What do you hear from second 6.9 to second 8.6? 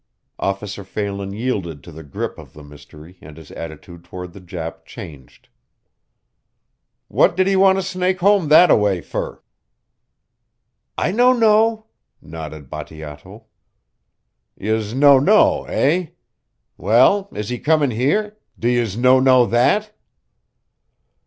"What did he want to snake home